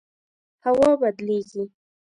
هوا 0.65 0.91
بدلیږي 1.01 1.63